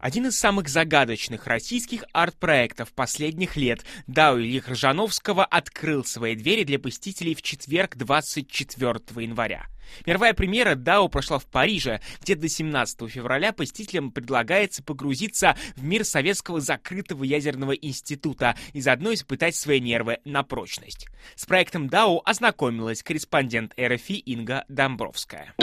Один 0.00 0.26
из 0.28 0.38
самых 0.38 0.68
загадочных 0.68 1.46
российских 1.46 2.04
арт-проектов 2.12 2.90
последних 2.94 3.56
лет 3.56 3.84
Дау 4.06 4.38
Ильи 4.38 4.62
Ржановского 4.66 5.44
открыл 5.44 6.04
свои 6.06 6.34
двери 6.34 6.64
для 6.64 6.78
посетителей 6.78 7.34
в 7.34 7.42
четверг 7.42 7.96
24 7.96 8.94
января. 9.22 9.66
Мировая 10.06 10.32
премьера 10.32 10.74
DAO 10.74 11.08
прошла 11.10 11.38
в 11.38 11.46
Париже, 11.46 12.00
где 12.22 12.34
до 12.34 12.48
17 12.48 13.10
февраля 13.10 13.52
посетителям 13.52 14.10
предлагается 14.10 14.82
погрузиться 14.82 15.56
в 15.76 15.84
мир 15.84 16.04
советского 16.04 16.60
закрытого 16.60 17.24
ядерного 17.24 17.72
института 17.72 18.56
и 18.72 18.80
заодно 18.80 19.12
испытать 19.12 19.54
свои 19.54 19.80
нервы 19.80 20.18
на 20.24 20.44
прочность. 20.44 21.08
С 21.34 21.44
проектом 21.44 21.88
DAO 21.88 22.20
ознакомилась 22.24 23.02
корреспондент 23.02 23.74
РФИ 23.78 24.14
Инга 24.14 24.64
Домбровская. 24.68 25.54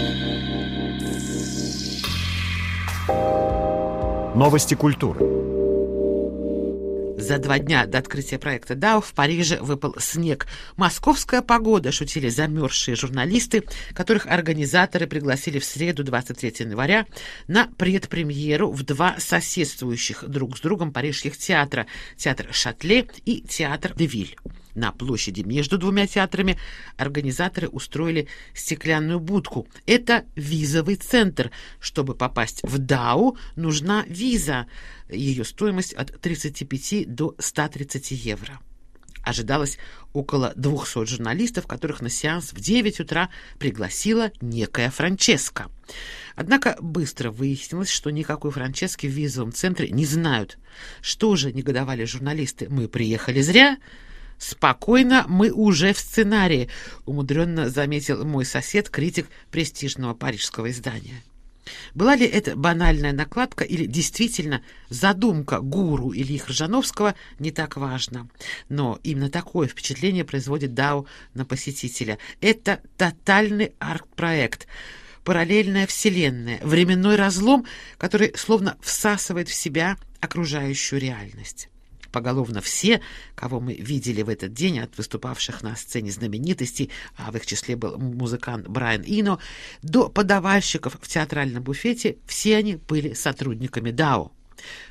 Новости 4.38 4.76
культуры. 4.76 5.20
За 7.18 7.40
два 7.40 7.58
дня 7.58 7.88
до 7.88 7.98
открытия 7.98 8.38
проекта 8.38 8.76
DAO 8.76 9.02
в 9.02 9.12
Париже 9.14 9.58
выпал 9.60 9.96
снег. 9.98 10.46
Московская 10.76 11.42
погода, 11.42 11.92
шутили 11.92 12.30
замерзшие 12.30 12.96
журналисты, 12.96 13.64
которых 13.96 14.28
организаторы 14.28 15.08
пригласили 15.08 15.58
в 15.58 15.66
среду 15.66 16.04
23 16.04 16.54
января 16.60 17.08
на 17.48 17.66
предпремьеру 17.80 18.70
в 18.72 18.84
два 18.84 19.16
соседствующих 19.18 20.24
друг 20.28 20.60
с 20.60 20.62
другом 20.62 20.94
парижских 20.94 21.36
театра– 21.36 21.88
театр 22.16 22.50
Шатле 22.52 23.08
и 23.26 23.42
театр 23.42 23.96
Девиль. 23.96 24.38
На 24.78 24.92
площади 24.92 25.42
между 25.42 25.80
двумя 25.80 26.06
театрами 26.06 26.56
организаторы 26.98 27.68
устроили 27.68 28.28
стеклянную 28.54 29.20
будку. 29.20 29.68
Это 29.88 30.26
визовый 30.36 30.98
центр. 30.98 31.50
Чтобы 31.80 32.14
попасть 32.14 32.60
в 32.62 32.78
Дау, 32.78 33.40
нужна 33.56 34.06
виза. 34.08 34.68
Ее 35.10 35.46
стоимость 35.46 35.94
от 35.94 36.22
35 36.22 37.12
до 37.12 37.34
130 37.40 38.12
евро. 38.12 38.60
Ожидалось 39.24 39.80
около 40.14 40.54
200 40.56 41.08
журналистов, 41.08 41.66
которых 41.66 42.02
на 42.02 42.10
сеанс 42.10 42.54
в 42.54 42.60
9 42.62 43.00
утра 43.00 43.32
пригласила 43.58 44.32
некая 44.42 44.92
Франческа. 44.92 45.72
Однако 46.36 46.78
быстро 46.80 47.32
выяснилось, 47.32 47.90
что 47.90 48.12
никакой 48.12 48.52
Франчески 48.52 49.08
в 49.08 49.10
визовом 49.10 49.54
центре 49.54 49.90
не 49.90 50.06
знают. 50.06 50.60
Что 51.02 51.36
же, 51.36 51.52
негодовали 51.52 52.06
журналисты, 52.06 52.68
мы 52.70 52.88
приехали 52.88 53.42
зря? 53.42 53.78
«Спокойно, 54.38 55.26
мы 55.28 55.52
уже 55.52 55.94
в 55.94 56.00
сценарии»,— 56.00 56.70
умудренно 57.06 57.70
заметил 57.70 58.24
мой 58.24 58.46
сосед, 58.46 58.90
критик 58.90 59.28
престижного 59.52 60.14
парижского 60.14 60.70
издания. 60.70 61.24
Была 61.94 62.16
ли 62.16 62.26
это 62.26 62.56
банальная 62.56 63.12
накладка 63.12 63.64
или 63.64 63.86
действительно 63.86 64.62
задумка 64.90 65.60
гуру 65.60 66.14
Ильи 66.14 66.38
Хржановского, 66.38 67.16
не 67.40 67.52
так 67.52 67.76
важно. 67.78 68.30
Но 68.70 69.00
именно 69.04 69.30
такое 69.30 69.68
впечатление 69.68 70.24
производит 70.24 70.74
Дау 70.74 71.08
на 71.34 71.46
посетителя. 71.46 72.20
Это 72.40 72.80
тотальный 72.96 73.74
арт-проект, 73.80 74.68
параллельная 75.24 75.88
вселенная, 75.88 76.60
временной 76.64 77.16
разлом, 77.16 77.66
который 77.98 78.34
словно 78.38 78.78
всасывает 78.82 79.50
в 79.50 79.54
себя 79.54 79.98
окружающую 80.22 81.02
реальность 81.02 81.70
поголовно 82.12 82.62
все, 82.62 83.02
кого 83.36 83.60
мы 83.60 83.74
видели 83.74 84.22
в 84.22 84.30
этот 84.30 84.54
день 84.54 84.80
от 84.80 84.98
выступавших 84.98 85.62
на 85.62 85.76
сцене 85.76 86.12
знаменитостей, 86.12 86.90
а 87.16 87.32
в 87.32 87.36
их 87.36 87.46
числе 87.46 87.76
был 87.76 87.98
музыкант 87.98 88.68
Брайан 88.68 89.04
Ино, 89.06 89.40
до 89.82 90.10
подавальщиков 90.10 90.98
в 91.02 91.08
театральном 91.08 91.64
буфете, 91.64 92.18
все 92.26 92.58
они 92.58 92.76
были 92.76 93.14
сотрудниками 93.14 93.92
ДАО. 93.92 94.32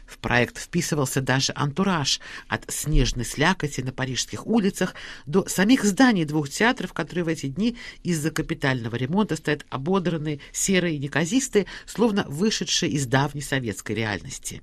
В 0.06 0.18
проект 0.18 0.58
вписывался 0.58 1.20
даже 1.20 1.52
антураж 1.56 2.20
от 2.48 2.64
снежной 2.68 3.24
слякоти 3.24 3.80
на 3.80 3.92
парижских 3.92 4.46
улицах 4.46 4.94
до 5.26 5.46
самих 5.48 5.84
зданий 5.84 6.24
двух 6.24 6.48
театров, 6.48 6.92
которые 6.92 7.24
в 7.24 7.28
эти 7.28 7.46
дни 7.46 7.76
из-за 8.02 8.30
капитального 8.30 8.94
ремонта 8.96 9.36
стоят 9.36 9.66
ободранные, 9.68 10.40
серые, 10.52 10.98
неказистые, 10.98 11.66
словно 11.86 12.24
вышедшие 12.28 12.92
из 12.92 13.06
давней 13.06 13.42
советской 13.42 13.92
реальности. 13.92 14.62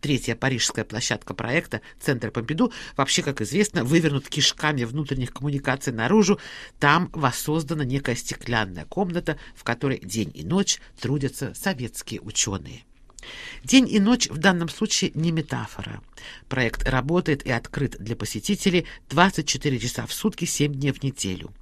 Третья 0.00 0.34
парижская 0.34 0.84
площадка 0.84 1.34
проекта, 1.34 1.80
Центр 2.00 2.30
Помпиду, 2.30 2.72
вообще, 2.96 3.22
как 3.22 3.40
известно, 3.40 3.84
вывернут 3.84 4.28
кишками 4.28 4.84
внутренних 4.84 5.32
коммуникаций 5.32 5.92
наружу. 5.92 6.38
Там 6.78 7.10
воссоздана 7.12 7.84
некая 7.84 8.16
стеклянная 8.16 8.84
комната, 8.84 9.38
в 9.54 9.64
которой 9.64 9.98
день 9.98 10.30
и 10.34 10.44
ночь 10.44 10.80
трудятся 11.00 11.54
советские 11.54 12.20
ученые. 12.20 12.84
День 13.64 13.88
и 13.90 14.00
ночь 14.00 14.28
в 14.28 14.38
данном 14.38 14.68
случае 14.68 15.12
не 15.14 15.32
метафора. 15.32 16.02
Проект 16.48 16.88
работает 16.88 17.44
и 17.46 17.50
открыт 17.50 17.96
для 17.98 18.16
посетителей 18.16 18.86
24 19.10 19.78
часа 19.78 20.06
в 20.06 20.12
сутки, 20.12 20.44
7 20.44 20.72
дней 20.72 20.92
в 20.92 21.02
неделю. 21.02 21.52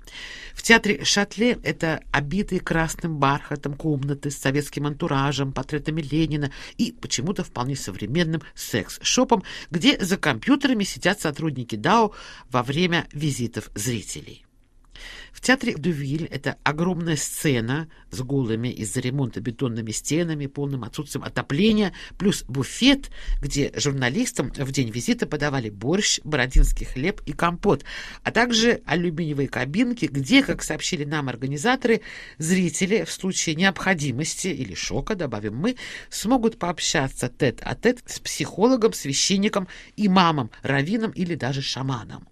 В 0.54 0.62
театре 0.62 1.04
«Шатле» 1.04 1.58
это 1.62 2.02
обитые 2.10 2.60
красным 2.60 3.18
бархатом 3.18 3.74
комнаты 3.74 4.30
с 4.30 4.36
советским 4.36 4.86
антуражем, 4.86 5.52
портретами 5.52 6.02
Ленина 6.02 6.50
и 6.76 6.92
почему-то 6.92 7.44
вполне 7.44 7.76
современным 7.76 8.42
секс-шопом, 8.54 9.42
где 9.70 9.98
за 9.98 10.16
компьютерами 10.16 10.84
сидят 10.84 11.20
сотрудники 11.20 11.76
ДАО 11.76 12.12
во 12.50 12.62
время 12.62 13.06
визитов 13.12 13.70
зрителей. 13.74 14.44
В 15.32 15.40
театре 15.40 15.74
Дувиль 15.76 16.26
это 16.26 16.56
огромная 16.64 17.16
сцена 17.16 17.88
с 18.10 18.20
голыми 18.20 18.68
из-за 18.68 19.00
ремонта 19.00 19.40
бетонными 19.40 19.90
стенами, 19.90 20.46
полным 20.46 20.84
отсутствием 20.84 21.24
отопления, 21.24 21.92
плюс 22.18 22.44
буфет, 22.48 23.10
где 23.40 23.72
журналистам 23.76 24.52
в 24.52 24.72
день 24.72 24.90
визита 24.90 25.26
подавали 25.26 25.70
борщ, 25.70 26.20
бородинский 26.24 26.86
хлеб 26.86 27.20
и 27.26 27.32
компот, 27.32 27.84
а 28.22 28.32
также 28.32 28.82
алюминиевые 28.84 29.48
кабинки, 29.48 30.06
где, 30.06 30.42
как 30.42 30.62
сообщили 30.62 31.04
нам 31.04 31.28
организаторы, 31.28 32.02
зрители 32.38 33.04
в 33.04 33.12
случае 33.12 33.54
необходимости 33.54 34.48
или 34.48 34.74
шока, 34.74 35.14
добавим 35.14 35.56
мы, 35.56 35.76
смогут 36.08 36.58
пообщаться 36.58 37.28
тет-а-тет 37.28 37.98
-тет 37.98 38.02
с 38.06 38.18
психологом, 38.18 38.92
священником, 38.92 39.68
имамом, 39.96 40.50
раввином 40.62 41.12
или 41.12 41.34
даже 41.34 41.62
шаманом 41.62 42.26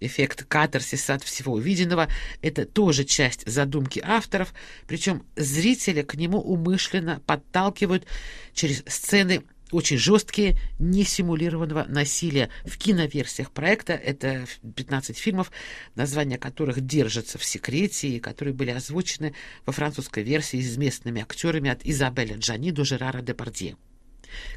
эффект 0.00 0.44
катарсиса 0.44 1.14
от 1.14 1.22
всего 1.22 1.54
увиденного— 1.54 2.08
это 2.42 2.64
тоже 2.64 3.04
часть 3.04 3.48
задумки 3.48 4.00
авторов, 4.04 4.54
причем 4.86 5.24
зрителя 5.36 6.02
к 6.02 6.14
нему 6.14 6.40
умышленно 6.40 7.20
подталкивают 7.26 8.06
через 8.52 8.82
сцены 8.86 9.42
очень 9.74 9.98
жесткие, 9.98 10.56
несимулированного 10.78 11.84
насилия. 11.88 12.50
В 12.64 12.78
киноверсиях 12.78 13.50
проекта 13.50 13.94
это 13.94 14.46
15 14.76 15.18
фильмов, 15.18 15.50
названия 15.94 16.38
которых 16.38 16.80
держатся 16.80 17.38
в 17.38 17.44
секрете 17.44 18.08
и 18.08 18.20
которые 18.20 18.54
были 18.54 18.70
озвучены 18.70 19.34
во 19.66 19.72
французской 19.72 20.22
версии 20.22 20.60
с 20.60 20.76
местными 20.76 21.22
актерами 21.22 21.70
от 21.70 21.80
Изабеля 21.84 22.36
Джани 22.36 22.70
до 22.70 22.84
Жерара 22.84 23.20
Депардье. 23.20 23.76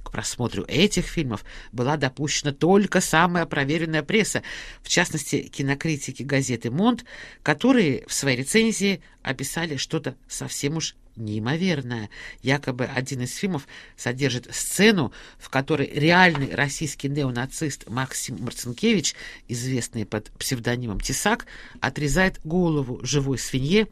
К 0.04 0.12
просмотру 0.12 0.64
этих 0.68 1.06
фильмов 1.06 1.44
была 1.72 1.98
допущена 1.98 2.52
только 2.52 3.02
самая 3.02 3.46
проверенная 3.46 4.04
пресса, 4.04 4.44
в 4.82 4.90
частности, 4.90 5.44
кинокритики 5.44 6.24
газеты 6.24 6.72
«Монт», 6.72 7.06
которые 7.44 8.06
в 8.08 8.14
своей 8.14 8.38
рецензии 8.38 9.02
описали 9.22 9.78
что-то 9.78 10.16
совсем 10.28 10.78
уж 10.78 10.96
неимоверное. 11.18 12.10
Якобы 12.42 12.86
один 12.86 13.22
из 13.22 13.36
фильмов 13.36 13.68
содержит 13.96 14.54
сцену, 14.54 15.12
в 15.38 15.50
которой 15.50 15.90
реальный 15.94 16.54
российский 16.54 17.10
неонацист 17.10 17.90
Максим 17.90 18.38
Марцинкевич, 18.40 19.16
известный 19.48 20.06
под 20.06 20.32
псевдонимом 20.32 21.00
Тесак, 21.00 21.46
отрезает 21.82 22.40
голову 22.44 23.00
живой 23.04 23.38
свинье 23.40 23.88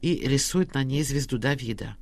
и 0.00 0.26
рисует 0.26 0.74
на 0.74 0.84
ней 0.84 1.02
звезду 1.02 1.38
Давида. 1.38 1.96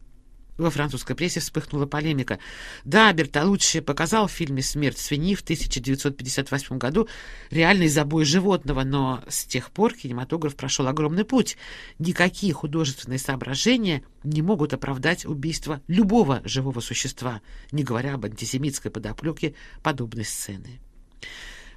Во 0.58 0.70
французской 0.70 1.14
прессе 1.14 1.40
вспыхнула 1.40 1.86
полемика. 1.86 2.38
Да, 2.84 3.12
Бертолуччи 3.12 3.80
показал 3.80 4.26
в 4.26 4.32
фильме 4.32 4.62
«Смерть 4.62 4.98
свиньи» 4.98 5.34
в 5.34 5.42
1958 5.42 6.78
году 6.78 7.08
реальный 7.50 7.88
забой 7.88 8.24
животного, 8.24 8.82
но 8.82 9.22
с 9.28 9.44
тех 9.44 9.70
пор 9.70 9.92
кинематограф 9.92 10.56
прошел 10.56 10.88
огромный 10.88 11.24
путь. 11.24 11.58
Никакие 11.98 12.54
художественные 12.54 13.18
соображения 13.18 14.02
не 14.24 14.40
могут 14.40 14.72
оправдать 14.72 15.26
убийство 15.26 15.82
любого 15.88 16.40
живого 16.44 16.80
существа, 16.80 17.42
не 17.70 17.84
говоря 17.84 18.14
об 18.14 18.24
антисемитской 18.24 18.90
подоплеке 18.90 19.54
подобной 19.82 20.24
сцены. 20.24 20.80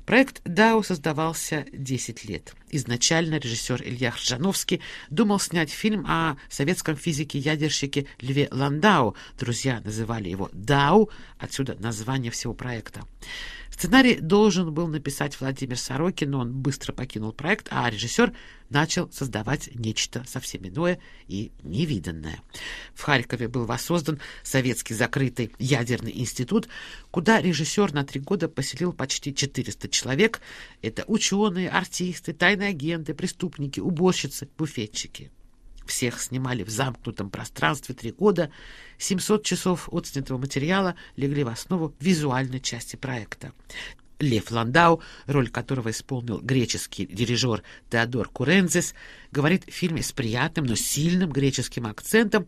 Проект 0.10 0.42
«Дау» 0.44 0.82
создавался 0.82 1.68
10 1.72 2.26
лет. 2.26 2.56
Изначально 2.72 3.36
режиссер 3.36 3.84
Илья 3.84 4.10
Хржановский 4.10 4.82
думал 5.12 5.40
снять 5.40 5.70
фильм 5.70 6.04
о 6.08 6.36
советском 6.50 6.96
физике-ядерщике 6.96 8.08
Льве 8.20 8.48
Ландау. 8.50 9.16
Друзья 9.38 9.82
называли 9.82 10.28
его 10.28 10.50
«Дау», 10.52 11.12
отсюда 11.38 11.76
название 11.80 12.32
всего 12.32 12.56
проекта. 12.56 13.04
Сценарий 13.70 14.16
должен 14.16 14.74
был 14.74 14.88
написать 14.88 15.40
Владимир 15.40 15.78
Сорокин, 15.78 16.32
но 16.32 16.40
он 16.40 16.54
быстро 16.54 16.92
покинул 16.92 17.32
проект, 17.32 17.68
а 17.70 17.88
режиссер 17.88 18.34
начал 18.69 19.12
создавать 19.12 19.69
нечто 19.75 20.24
совсем 20.27 20.68
иное 20.68 21.00
и 21.27 21.51
невиданное. 21.63 22.39
В 22.94 23.01
Харькове 23.01 23.48
был 23.48 23.66
воссоздан 23.66 24.19
советский 24.44 24.94
закрытый 24.94 25.51
ядерный 25.60 26.18
институт, 26.19 26.68
куда 27.12 27.42
режиссер 27.42 27.94
на 27.94 28.04
три 28.04 28.19
года 28.19 28.48
поселил 28.48 28.94
почти 28.94 29.33
400 29.33 29.89
человек. 29.89 30.42
Это 30.81 31.04
ученые, 31.07 31.69
артисты, 31.69 32.33
тайные 32.33 32.69
агенты, 32.69 33.13
преступники, 33.13 33.80
уборщицы, 33.80 34.48
буфетчики. 34.57 35.31
Всех 35.89 36.21
снимали 36.21 36.63
в 36.63 36.69
замкнутом 36.69 37.31
пространстве 37.31 37.95
три 37.95 38.12
года. 38.12 38.51
700 39.00 39.44
часов 39.44 39.89
отснятого 39.92 40.38
материала 40.38 40.94
легли 41.16 41.44
в 41.44 41.48
основу 41.48 41.95
визуальной 42.00 42.60
части 42.60 42.95
проекта. 42.95 43.54
Лев 44.19 44.51
Ландау, 44.51 45.01
роль 45.27 45.50
которого 45.50 45.92
исполнил 45.92 46.39
греческий 46.39 47.06
дирижер 47.06 47.63
Теодор 47.89 48.30
Курензис, 48.30 48.94
говорит 49.31 49.63
в 49.66 49.71
фильме 49.71 50.04
с 50.04 50.12
приятным, 50.12 50.66
но 50.66 50.75
сильным 50.75 51.31
греческим 51.31 51.88
акцентом, 51.88 52.45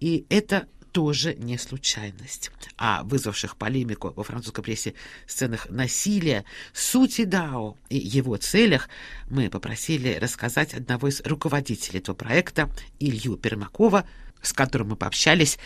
и 0.00 0.24
это 0.28 0.68
тоже 0.92 1.34
не 1.34 1.58
случайность. 1.58 2.50
О 2.76 3.02
вызвавших 3.04 3.56
полемику 3.56 4.12
во 4.16 4.24
французской 4.24 4.62
прессе 4.62 4.94
сценах 5.26 5.68
насилия, 5.70 6.44
сути 6.72 7.24
Дао 7.24 7.76
и 7.88 7.98
его 7.98 8.36
целях 8.36 8.88
мы 9.28 9.50
попросили 9.50 10.14
рассказать 10.14 10.74
одного 10.74 11.08
из 11.08 11.20
руководителей 11.22 11.98
этого 11.98 12.16
проекта, 12.16 12.70
Илью 12.98 13.36
Пермакова, 13.36 14.06
с 14.42 14.52
которым 14.52 14.88
мы 14.88 14.96
пообщались 14.96 15.58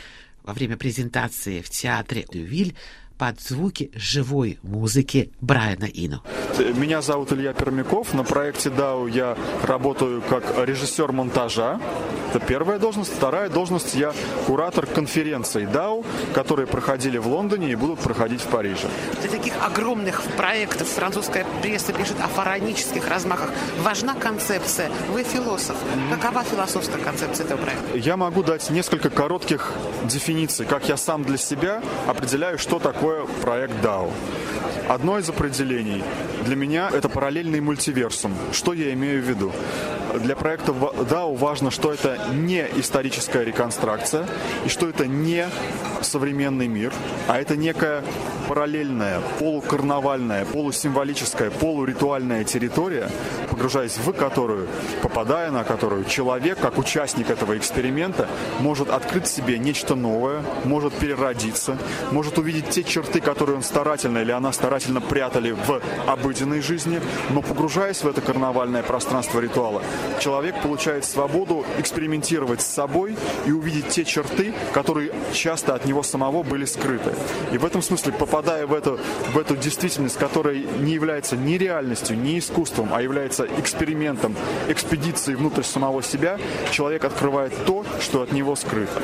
во 0.42 0.54
время 0.54 0.76
презентации 0.76 1.60
в 1.60 1.70
театре 1.70 2.26
«Дювиль» 2.30 2.74
под 3.22 3.40
звуки 3.40 3.92
живой 3.94 4.58
музыки 4.64 5.30
Брайана 5.40 5.84
Ино. 5.84 6.24
Меня 6.74 7.02
зовут 7.02 7.32
Илья 7.32 7.52
Пермяков. 7.52 8.14
На 8.14 8.24
проекте 8.24 8.68
DAO 8.68 9.08
я 9.08 9.36
работаю 9.62 10.22
как 10.22 10.42
режиссер 10.66 11.12
монтажа. 11.12 11.80
Это 12.30 12.40
первая 12.44 12.80
должность. 12.80 13.12
Вторая 13.12 13.48
должность 13.48 13.94
я 13.94 14.12
куратор 14.46 14.86
конференций 14.86 15.66
DAO, 15.66 16.04
которые 16.34 16.66
проходили 16.66 17.18
в 17.18 17.28
Лондоне 17.28 17.70
и 17.70 17.76
будут 17.76 18.00
проходить 18.00 18.40
в 18.40 18.46
Париже. 18.48 18.88
Для 19.20 19.30
таких 19.30 19.52
огромных 19.64 20.22
проектов 20.36 20.88
французская 20.88 21.46
пресса 21.62 21.92
пишет 21.92 22.16
о 22.20 22.26
фаранических 22.26 23.06
размахах. 23.08 23.50
Важна 23.82 24.14
концепция. 24.14 24.90
Вы 25.12 25.22
философ. 25.22 25.76
Какова 26.10 26.42
философская 26.42 27.00
концепция 27.00 27.46
этого 27.46 27.58
проекта? 27.58 27.98
Я 27.98 28.16
могу 28.16 28.42
дать 28.42 28.68
несколько 28.70 29.10
коротких 29.10 29.72
дефиниций, 30.04 30.66
как 30.66 30.88
я 30.88 30.96
сам 30.96 31.22
для 31.22 31.36
себя 31.36 31.82
определяю, 32.08 32.58
что 32.58 32.80
такое 32.80 33.11
проект 33.42 33.74
DAO. 33.82 34.10
Одно 34.88 35.18
из 35.18 35.28
определений 35.28 36.02
для 36.44 36.56
меня 36.56 36.90
это 36.92 37.08
параллельный 37.08 37.60
мультиверсум. 37.60 38.34
Что 38.52 38.72
я 38.72 38.92
имею 38.92 39.22
в 39.22 39.26
виду? 39.26 39.52
Для 40.22 40.36
проекта 40.36 40.72
DAO 40.72 41.36
важно, 41.36 41.70
что 41.70 41.92
это 41.92 42.18
не 42.34 42.66
историческая 42.76 43.44
реконструкция 43.44 44.26
и 44.66 44.68
что 44.68 44.88
это 44.88 45.06
не 45.06 45.46
современный 46.02 46.66
мир, 46.66 46.92
а 47.28 47.38
это 47.40 47.56
некая 47.56 48.02
параллельная, 48.48 49.20
полукарнавальная, 49.38 50.44
полусимволическая, 50.44 51.50
полуритуальная 51.50 52.44
территория, 52.44 53.08
погружаясь 53.48 53.96
в 53.96 54.12
которую, 54.12 54.68
попадая 55.00 55.50
на 55.50 55.64
которую, 55.64 56.04
человек, 56.04 56.58
как 56.58 56.76
участник 56.76 57.30
этого 57.30 57.56
эксперимента, 57.56 58.28
может 58.60 58.90
открыть 58.90 59.28
себе 59.28 59.58
нечто 59.58 59.94
новое, 59.94 60.42
может 60.64 60.92
переродиться, 60.92 61.78
может 62.10 62.36
увидеть 62.36 62.68
те 62.68 62.82
черты, 62.84 63.20
которые 63.20 63.56
он 63.56 63.62
старательно 63.62 64.18
или 64.18 64.32
она 64.32 64.52
старательно 64.52 64.71
прятали 65.00 65.52
в 65.52 65.80
обыденной 66.06 66.60
жизни, 66.60 67.00
но 67.30 67.42
погружаясь 67.42 68.02
в 68.02 68.08
это 68.08 68.20
карнавальное 68.20 68.82
пространство 68.82 69.40
ритуала, 69.40 69.82
человек 70.20 70.60
получает 70.62 71.04
свободу 71.04 71.64
экспериментировать 71.78 72.62
с 72.62 72.66
собой 72.66 73.16
и 73.46 73.52
увидеть 73.52 73.88
те 73.88 74.04
черты, 74.04 74.54
которые 74.72 75.12
часто 75.32 75.74
от 75.74 75.84
него 75.84 76.02
самого 76.02 76.42
были 76.42 76.64
скрыты. 76.64 77.12
И 77.52 77.58
в 77.58 77.64
этом 77.64 77.82
смысле, 77.82 78.12
попадая 78.12 78.66
в 78.66 78.72
эту, 78.72 78.98
в 79.32 79.38
эту 79.38 79.56
действительность, 79.56 80.16
которая 80.16 80.56
не 80.56 80.92
является 80.92 81.36
ни 81.36 81.54
реальностью, 81.54 82.18
ни 82.18 82.38
искусством, 82.38 82.90
а 82.92 83.02
является 83.02 83.46
экспериментом, 83.58 84.34
экспедицией 84.68 85.36
внутрь 85.36 85.62
самого 85.62 86.02
себя, 86.02 86.38
человек 86.70 87.04
открывает 87.04 87.52
то, 87.66 87.84
что 88.00 88.22
от 88.22 88.32
него 88.32 88.56
скрыто. 88.56 89.02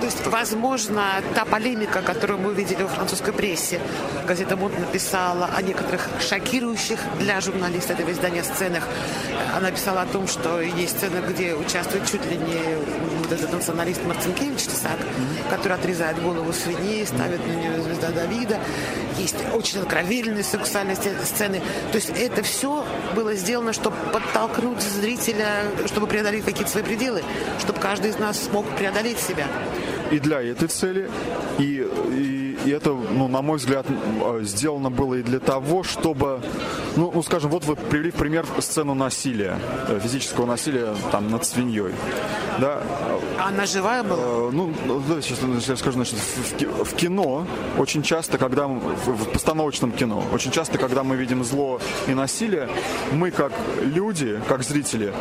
То 0.00 0.04
есть, 0.04 0.26
возможно, 0.26 1.22
та 1.34 1.44
полемика, 1.44 2.02
которую 2.02 2.38
мы 2.38 2.50
увидели 2.50 2.82
во 2.82 2.88
французской 2.88 3.32
прессе, 3.32 3.80
газета 4.26 4.56
Мунд 4.56 4.78
написала 4.78 5.48
о 5.56 5.62
некоторых 5.62 6.08
шокирующих 6.20 7.00
для 7.18 7.40
журналиста 7.40 7.94
этого 7.94 8.10
издания 8.12 8.44
сценах. 8.44 8.84
Она 9.56 9.70
писала 9.70 10.02
о 10.02 10.06
том, 10.06 10.28
что 10.28 10.60
есть 10.60 10.98
сцены, 10.98 11.22
где 11.28 11.54
участвует 11.54 12.06
чуть 12.10 12.24
ли 12.26 12.36
не 12.36 12.76
вот 13.18 13.32
этот 13.32 13.52
националист 13.52 14.04
Марцинкевич 14.04 14.64
Тесак, 14.64 14.98
который 15.50 15.74
отрезает 15.78 16.20
голову 16.22 16.52
свиньи, 16.52 17.04
ставит 17.04 17.46
на 17.46 17.52
нее 17.52 17.82
звезда 17.82 18.10
Давида. 18.10 18.58
Есть 19.18 19.36
очень 19.54 19.80
откровенные 19.80 20.44
сексуальные 20.44 20.96
сцены. 20.96 21.60
То 21.92 21.96
есть 21.96 22.10
это 22.10 22.42
все 22.42 22.84
было 23.14 23.34
сделано, 23.34 23.72
чтобы 23.72 23.96
подтолкнуть 24.12 24.82
зрителя, 24.82 25.64
чтобы 25.86 26.06
преодолеть 26.06 26.44
какие-то 26.44 26.70
свои 26.70 26.82
пределы, 26.82 27.22
чтобы 27.60 27.80
каждый 27.80 28.10
из 28.10 28.18
нас 28.18 28.44
смог 28.44 28.66
преодолеть 28.76 29.18
себя 29.18 29.46
и 30.10 30.18
для 30.18 30.40
этой 30.42 30.68
цели, 30.68 31.10
и, 31.58 31.86
и, 32.66 32.70
это, 32.70 32.90
ну, 32.90 33.28
на 33.28 33.42
мой 33.42 33.58
взгляд, 33.58 33.86
сделано 34.40 34.90
было 34.90 35.14
и 35.14 35.22
для 35.22 35.38
того, 35.38 35.84
чтобы, 35.84 36.40
ну, 36.96 37.12
ну, 37.14 37.22
скажем, 37.22 37.50
вот 37.50 37.64
вы 37.64 37.76
привели 37.76 38.10
в 38.10 38.16
пример 38.16 38.44
сцену 38.58 38.94
насилия, 38.94 39.58
э, 39.88 40.00
физического 40.02 40.46
насилия 40.46 40.94
там 41.12 41.30
над 41.30 41.44
свиньей, 41.44 41.94
да. 42.58 42.82
Она 43.38 43.66
живая 43.66 44.02
была? 44.02 44.18
Э, 44.18 44.50
ну, 44.52 44.72
да, 45.08 45.22
сейчас 45.22 45.38
я 45.68 45.76
скажу, 45.76 45.92
значит, 45.92 46.16
в, 46.18 46.84
в 46.84 46.94
кино 46.96 47.46
очень 47.78 48.02
часто, 48.02 48.36
когда 48.36 48.66
в 48.66 49.30
постановочном 49.32 49.92
кино, 49.92 50.24
очень 50.32 50.50
часто, 50.50 50.78
когда 50.78 51.04
мы 51.04 51.16
видим 51.16 51.44
зло 51.44 51.80
и 52.08 52.14
насилие, 52.14 52.68
мы 53.12 53.30
как 53.30 53.52
люди, 53.80 54.40
как 54.48 54.64
зрители, 54.64 55.12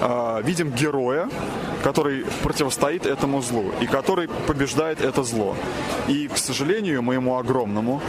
э, 0.00 0.42
видим 0.44 0.70
героя, 0.70 1.28
который 1.82 2.24
противостоит 2.42 3.06
этому 3.06 3.42
злу 3.42 3.72
и 3.80 3.86
который 3.86 4.28
побеждает 4.28 5.00
это 5.00 5.22
зло. 5.22 5.56
И, 6.08 6.28
к 6.28 6.36
сожалению, 6.36 7.02
моему 7.02 7.38
огромному, 7.38 8.00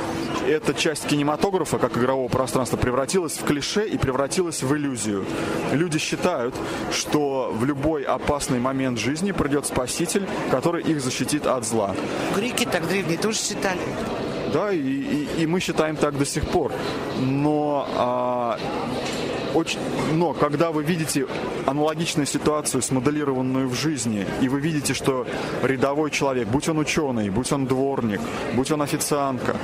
эта 0.48 0.74
часть 0.74 1.08
кинематографа, 1.08 1.78
как 1.78 1.98
игрового 1.98 2.28
пространства, 2.28 2.78
превратилась 2.78 3.38
в 3.38 3.46
клише 3.46 3.88
и 3.88 3.98
превратилась 3.98 4.64
в 4.64 4.76
иллюзию. 4.76 5.26
Люди 5.72 6.00
считают, 6.00 6.56
что 6.92 7.52
в 7.54 7.66
любой 7.66 8.04
опасный 8.04 8.60
момент 8.60 9.00
жизни 9.00 9.32
придет 9.32 9.66
спаситель, 9.66 10.28
который 10.52 10.84
их 10.84 11.02
защитит 11.02 11.46
от 11.48 11.66
зла. 11.66 11.96
Греки 12.36 12.66
так 12.66 12.88
древние 12.88 13.18
тоже 13.18 13.38
считали 13.38 13.80
да, 14.54 14.72
и, 14.72 14.78
и, 14.78 15.28
и 15.42 15.48
мы 15.48 15.60
считаем 15.60 15.96
так 15.96 16.18
до 16.18 16.26
сих 16.26 16.46
пор. 16.46 16.72
Но 17.20 17.88
а, 17.98 18.60
очень, 19.54 19.80
но 20.14 20.34
когда 20.34 20.72
вы 20.72 20.84
видите 20.84 21.28
аналогичную 21.66 22.26
ситуацию, 22.26 22.82
смоделированную 22.82 23.68
в 23.68 23.76
жизни, 23.76 24.26
и 24.42 24.50
вы 24.50 24.60
видите, 24.60 24.94
что 24.94 25.26
рядовой 25.62 26.12
человек, 26.12 26.48
будь 26.48 26.68
он 26.70 26.80
ученый, 26.80 27.30
будь 27.30 27.52
он 27.52 27.66
дворник, 27.66 28.22
будь 28.56 28.72
он 28.72 28.82
официантка, 28.82 29.56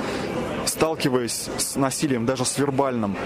сталкиваясь 0.66 1.48
с 1.58 1.76
насилием, 1.76 2.26
даже 2.26 2.44
с 2.44 2.58
вербальным, 2.58 3.16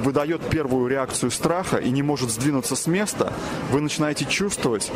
выдает 0.00 0.40
первую 0.48 0.88
реакцию 0.88 1.30
страха 1.30 1.76
и 1.76 1.90
не 1.90 2.02
может 2.02 2.30
сдвинуться 2.30 2.76
с 2.76 2.86
места, 2.86 3.32
вы 3.70 3.80
начинаете 3.80 4.24
чувствовать, 4.24 4.90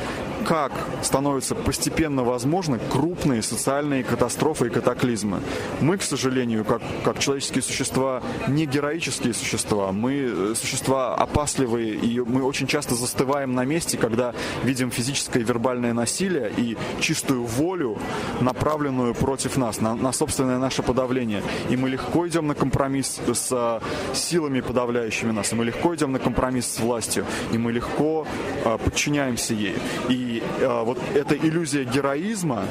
как 0.46 0.72
становятся 1.02 1.54
постепенно 1.54 2.22
возможны 2.22 2.78
крупные 2.90 3.42
социальные 3.42 4.04
катастрофы 4.04 4.66
и 4.66 4.70
катаклизмы. 4.70 5.40
Мы, 5.80 5.98
к 5.98 6.02
сожалению, 6.02 6.64
как, 6.64 6.82
как 7.04 7.18
человеческие 7.18 7.62
существа, 7.62 8.22
не 8.48 8.66
героические 8.66 9.34
существа, 9.34 9.92
мы 9.92 10.12
э, 10.14 10.54
существа 10.54 11.14
опасливые, 11.14 11.94
и 11.94 12.20
мы 12.20 12.42
очень 12.42 12.66
часто 12.66 12.94
застываем 12.94 13.54
на 13.54 13.64
месте, 13.64 13.96
когда 13.96 14.34
видим 14.62 14.90
физическое 14.90 15.40
и 15.40 15.44
вербальное 15.44 15.92
насилие 15.92 16.52
и 16.56 16.76
чистую 17.00 17.44
волю, 17.44 17.98
направленную 18.40 19.14
против 19.14 19.56
нас, 19.56 19.80
на, 19.80 19.94
на 19.94 20.12
собственное 20.12 20.58
наше 20.58 20.82
подавление. 20.82 21.42
И 21.70 21.76
мы 21.76 21.88
легко 21.88 22.26
идем 22.28 22.46
на 22.46 22.54
компромисс 22.54 23.20
с 23.26 23.48
э, 23.50 23.80
силами 24.14 24.60
подавляющими 24.94 25.32
нас, 25.32 25.52
и 25.52 25.56
мы 25.56 25.64
легко 25.64 25.94
идем 25.94 26.12
на 26.12 26.18
компромисс 26.18 26.66
с 26.66 26.78
властью, 26.78 27.26
и 27.52 27.58
мы 27.58 27.72
легко 27.72 28.26
э, 28.64 28.78
подчиняемся 28.78 29.54
ей. 29.54 29.74
И 30.08 30.42
э, 30.60 30.82
вот 30.84 30.98
эта 31.14 31.34
иллюзия 31.34 31.84
героизма, 31.84 32.64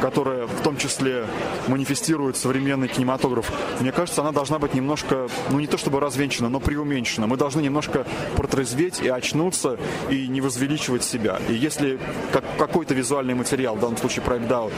которая 0.00 0.46
в 0.46 0.62
том 0.62 0.76
числе 0.76 1.26
манифестирует 1.68 2.36
современный 2.36 2.88
кинематограф, 2.88 3.52
мне 3.80 3.92
кажется, 3.92 4.22
она 4.22 4.32
должна 4.32 4.58
быть 4.58 4.74
немножко, 4.74 5.28
ну 5.50 5.60
не 5.60 5.66
то 5.66 5.78
чтобы 5.78 6.00
развенчана, 6.00 6.48
но 6.48 6.58
преуменьшена. 6.58 7.26
Мы 7.26 7.36
должны 7.36 7.60
немножко 7.60 8.04
протрезветь 8.36 9.00
и 9.00 9.08
очнуться, 9.08 9.78
и 10.10 10.26
не 10.26 10.40
возвеличивать 10.40 11.04
себя. 11.04 11.38
И 11.48 11.54
если 11.54 11.98
как, 12.32 12.44
какой-то 12.58 12.94
визуальный 12.94 13.34
материал, 13.34 13.76
в 13.76 13.80
данном 13.80 13.96
случае 13.96 14.24
проект 14.24 14.50
DAO, 14.50 14.72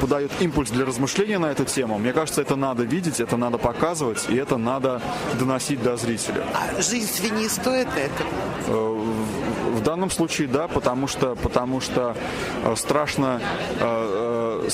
подает 0.00 0.30
импульс 0.40 0.70
для 0.70 0.84
размышления 0.84 1.38
на 1.38 1.46
эту 1.46 1.64
тему. 1.64 1.98
Мне 1.98 2.12
кажется, 2.12 2.42
это 2.42 2.56
надо 2.56 2.82
видеть, 2.84 3.20
это 3.20 3.36
надо 3.36 3.58
показывать, 3.58 4.26
и 4.28 4.36
это 4.36 4.56
надо 4.56 5.00
доносить 5.38 5.82
до 5.82 5.96
зрителя. 5.96 6.44
А 6.54 6.80
жизнь 6.82 7.10
свиньи 7.10 7.48
стоит 7.48 7.88
это? 7.96 8.24
Э, 8.68 9.04
в 9.74 9.82
данном 9.82 10.10
случае 10.10 10.48
да, 10.48 10.68
потому 10.68 11.06
что, 11.06 11.34
потому 11.36 11.80
что 11.80 12.16
э, 12.64 12.76
страшно 12.76 13.40
э, 13.80 14.68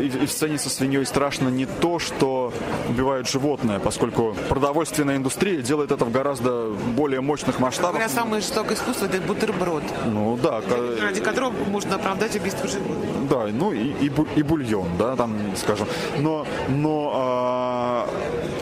и 0.00 0.26
в 0.26 0.30
сцене 0.30 0.58
со 0.58 0.70
свиньей 0.70 1.04
страшно 1.04 1.48
не 1.48 1.66
то, 1.66 1.98
что 1.98 2.52
убивают 2.88 3.28
животное, 3.28 3.78
поскольку 3.78 4.36
продовольственная 4.48 5.16
индустрия 5.16 5.62
делает 5.62 5.92
это 5.92 6.04
в 6.04 6.10
гораздо 6.10 6.70
более 6.96 7.20
мощных 7.20 7.58
масштабах. 7.60 7.94
Говоря, 7.94 8.08
самое 8.08 8.42
жестокое 8.42 8.76
искусство 8.76 9.06
это 9.06 9.20
бутерброд. 9.20 9.82
Ну 10.06 10.38
да. 10.42 10.60
Ради 11.00 11.20
которого 11.20 11.52
можно 11.68 11.96
оправдать 11.96 12.34
убийство 12.36 12.68
животных. 12.68 13.17
Да, 13.28 13.46
ну 13.52 13.72
и, 13.72 14.06
и, 14.06 14.10
и 14.36 14.42
бульон, 14.42 14.88
да, 14.98 15.16
там, 15.16 15.36
скажем. 15.56 15.86
Но, 16.18 16.46
но 16.68 17.12
а, 17.14 18.08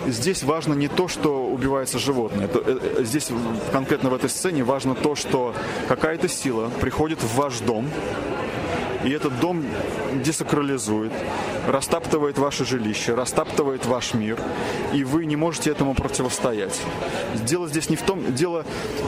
здесь 0.06 0.42
важно 0.42 0.74
не 0.74 0.88
то, 0.88 1.08
что 1.08 1.46
убивается 1.46 1.98
животное. 1.98 2.46
Это, 2.46 2.62
э, 2.64 3.04
здесь 3.04 3.28
конкретно 3.72 4.10
в 4.10 4.14
этой 4.14 4.28
сцене 4.28 4.64
важно 4.64 4.94
то, 4.94 5.14
что 5.14 5.54
какая-то 5.88 6.28
сила 6.28 6.70
приходит 6.80 7.22
в 7.22 7.36
ваш 7.36 7.60
дом, 7.60 7.88
и 9.06 9.10
этот 9.10 9.38
дом 9.38 9.64
десакрализует, 10.24 11.12
растаптывает 11.68 12.38
ваше 12.38 12.64
жилище, 12.64 13.14
растаптывает 13.14 13.86
ваш 13.86 14.14
мир, 14.14 14.38
и 14.92 15.04
вы 15.04 15.26
не 15.26 15.36
можете 15.36 15.70
этому 15.70 15.94
противостоять. 15.94 16.80
Дело 17.44 17.68
здесь 17.68 17.88
не 17.88 17.96
в 17.96 18.02
том, 18.02 18.34
дело 18.34 18.64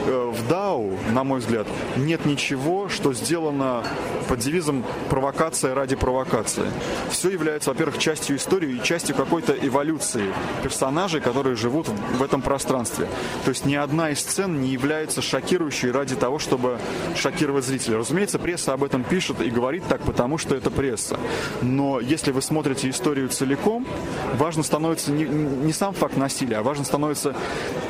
э, 0.07 0.33
в 0.33 0.49
Дау, 0.49 0.97
на 1.11 1.25
мой 1.25 1.41
взгляд, 1.41 1.67
нет 1.97 2.27
ничего, 2.27 2.89
что 2.89 3.13
сделано 3.13 3.83
под 4.29 4.39
девизом 4.39 4.85
«провокация 5.11 5.75
ради 5.75 5.97
провокации». 5.97 6.67
Все 7.11 7.31
является, 7.31 7.71
во-первых, 7.71 7.99
частью 7.99 8.37
истории 8.37 8.77
и 8.77 8.83
частью 8.83 9.17
какой-то 9.17 9.53
эволюции 9.53 10.33
персонажей, 10.63 11.21
которые 11.21 11.57
живут 11.57 11.89
в 11.89 12.23
этом 12.23 12.43
пространстве. 12.43 13.09
То 13.45 13.51
есть 13.51 13.65
ни 13.65 13.75
одна 13.75 14.11
из 14.11 14.21
сцен 14.21 14.61
не 14.61 14.69
является 14.69 15.23
шокирующей 15.23 15.91
ради 15.91 16.15
того, 16.15 16.39
чтобы 16.39 16.79
шокировать 17.17 17.65
зрителя. 17.65 17.99
Разумеется, 17.99 18.39
пресса 18.39 18.75
об 18.75 18.85
этом 18.85 19.03
пишет 19.03 19.41
и 19.41 19.51
говорит 19.51 19.88
так, 19.89 20.03
потому 20.03 20.39
что 20.39 20.55
это 20.55 20.71
пресса. 20.71 21.19
Но 21.63 22.01
если 22.01 22.31
вы 22.31 22.43
смотрите 22.43 22.89
историю 22.91 23.29
целиком, 23.29 23.87
важно 24.35 24.63
становится 24.63 25.11
не, 25.11 25.25
не 25.25 25.73
сам 25.73 25.95
факт 25.95 26.17
насилия, 26.17 26.59
а 26.59 26.63
важно 26.63 26.85
становится, 26.85 27.35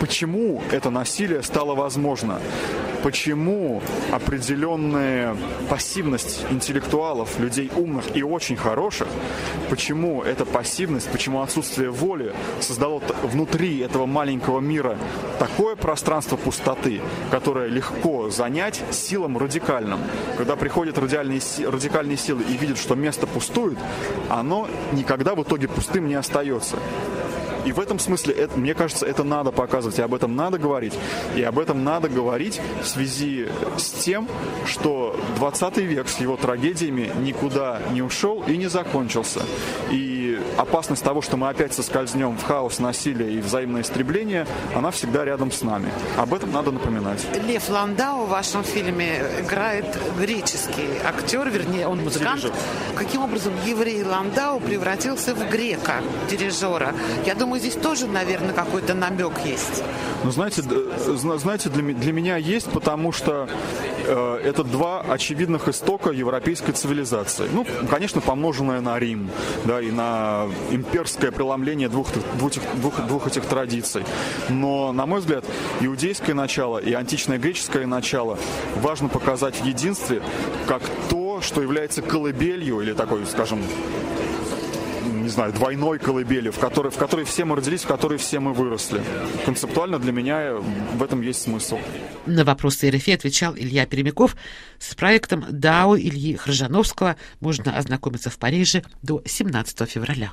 почему 0.00 0.62
это 0.72 0.90
насилие 0.90 1.42
стало 1.42 1.74
возможно 1.74 2.40
почему 3.02 3.82
определенная 4.12 5.36
пассивность 5.68 6.44
интеллектуалов, 6.50 7.38
людей 7.38 7.70
умных 7.76 8.04
и 8.14 8.22
очень 8.22 8.56
хороших, 8.56 9.08
почему 9.70 10.22
эта 10.22 10.44
пассивность, 10.44 11.08
почему 11.10 11.42
отсутствие 11.42 11.90
воли 11.90 12.34
создало 12.60 13.00
внутри 13.22 13.78
этого 13.78 14.06
маленького 14.06 14.60
мира 14.60 14.98
такое 15.38 15.76
пространство 15.76 16.36
пустоты, 16.36 17.00
которое 17.30 17.68
легко 17.68 18.30
занять 18.30 18.82
силам 18.90 19.38
радикальным. 19.38 20.00
Когда 20.36 20.56
приходят 20.56 20.98
радикальные, 20.98 21.40
радикальные 21.78 22.16
силы 22.16 22.42
и 22.42 22.56
видят, 22.56 22.78
что 22.78 22.94
место 22.94 23.26
пустует, 23.26 23.78
оно 24.28 24.68
никогда 24.92 25.34
в 25.34 25.42
итоге 25.42 25.68
пустым 25.68 26.08
не 26.08 26.14
остается. 26.14 26.76
И 27.64 27.72
в 27.72 27.80
этом 27.80 27.98
смысле, 27.98 28.34
это, 28.34 28.58
мне 28.58 28.74
кажется, 28.74 29.04
это 29.04 29.24
надо 29.24 29.50
показывать, 29.50 29.98
и 29.98 30.02
об 30.02 30.14
этом 30.14 30.34
надо 30.34 30.58
говорить. 30.58 30.94
И 31.36 31.42
об 31.42 31.58
этом 31.58 31.84
надо 31.84 32.08
говорить 32.08 32.60
в 32.82 32.86
связи 32.86 33.48
с 33.76 33.90
тем, 33.90 34.26
что 34.64 35.18
20 35.36 35.76
век 35.78 36.08
с 36.08 36.18
его 36.18 36.36
трагедиями 36.36 37.10
никуда 37.20 37.82
не 37.92 38.00
ушел 38.00 38.42
и 38.46 38.56
не 38.56 38.68
закончился. 38.68 39.42
И 39.90 40.17
опасность 40.58 41.04
того, 41.04 41.22
что 41.22 41.36
мы 41.36 41.48
опять 41.48 41.72
соскользнем 41.72 42.36
в 42.36 42.42
хаос, 42.42 42.78
насилие 42.80 43.32
и 43.32 43.38
взаимное 43.38 43.82
истребление, 43.82 44.46
она 44.74 44.90
всегда 44.90 45.24
рядом 45.24 45.50
с 45.52 45.62
нами. 45.62 45.90
Об 46.16 46.34
этом 46.34 46.52
надо 46.52 46.70
напоминать. 46.72 47.24
Лев 47.46 47.68
Ландау 47.68 48.26
в 48.26 48.28
вашем 48.28 48.64
фильме 48.64 49.22
играет 49.40 49.86
греческий 50.18 50.88
актер, 51.04 51.48
вернее, 51.48 51.86
он 51.86 52.02
музыкант. 52.02 52.42
Дирижер. 52.42 52.56
Каким 52.96 53.22
образом 53.22 53.52
еврей 53.64 54.02
Ландау 54.02 54.60
превратился 54.60 55.34
в 55.34 55.48
грека, 55.48 56.02
дирижера? 56.28 56.92
Я 57.24 57.34
думаю, 57.34 57.60
здесь 57.60 57.74
тоже, 57.74 58.06
наверное, 58.06 58.52
какой-то 58.52 58.94
намек 58.94 59.32
есть. 59.44 59.82
Ну, 60.24 60.30
знаете, 60.30 60.62
знаете 60.62 61.68
для, 61.68 61.94
для 61.94 62.12
меня 62.12 62.36
есть, 62.36 62.70
потому 62.70 63.12
что 63.12 63.48
э, 63.48 63.87
это 64.08 64.64
два 64.64 65.00
очевидных 65.00 65.68
истока 65.68 66.10
европейской 66.10 66.72
цивилизации. 66.72 67.48
Ну, 67.52 67.66
конечно, 67.90 68.20
помноженное 68.20 68.80
на 68.80 68.98
Рим, 68.98 69.30
да, 69.64 69.80
и 69.80 69.90
на 69.90 70.46
имперское 70.70 71.30
преломление 71.30 71.88
двух, 71.88 72.08
двух, 72.38 72.52
двух, 72.76 73.06
двух 73.06 73.26
этих 73.26 73.44
традиций. 73.44 74.04
Но, 74.48 74.92
на 74.92 75.06
мой 75.06 75.20
взгляд, 75.20 75.44
иудейское 75.80 76.34
начало 76.34 76.78
и 76.78 76.92
античное 76.92 77.38
греческое 77.38 77.86
начало 77.86 78.38
важно 78.76 79.08
показать 79.08 79.56
в 79.56 79.64
единстве 79.64 80.22
как 80.66 80.82
то, 81.08 81.40
что 81.40 81.62
является 81.62 82.02
колыбелью 82.02 82.80
или 82.80 82.92
такой, 82.92 83.24
скажем, 83.26 83.62
не 85.28 85.32
знаю, 85.32 85.52
двойной 85.52 85.98
колыбели, 85.98 86.48
в 86.48 86.58
которой, 86.58 86.90
в 86.90 86.96
которой 86.96 87.26
все 87.26 87.44
мы 87.44 87.56
родились, 87.56 87.82
в 87.82 87.86
которой 87.86 88.16
все 88.16 88.40
мы 88.40 88.54
выросли. 88.54 89.02
Концептуально 89.44 89.98
для 89.98 90.10
меня 90.10 90.54
в 90.54 91.02
этом 91.02 91.20
есть 91.20 91.42
смысл. 91.42 91.78
На 92.24 92.44
вопросы 92.44 92.88
РФИ 92.90 93.12
отвечал 93.12 93.54
Илья 93.54 93.84
Перемяков. 93.84 94.36
С 94.78 94.94
проектом 94.94 95.44
ДАО 95.50 95.98
Ильи 95.98 96.34
Хржановского 96.34 97.16
можно 97.40 97.76
ознакомиться 97.76 98.30
в 98.30 98.38
Париже 98.38 98.82
до 99.02 99.22
17 99.26 99.90
февраля. 99.90 100.32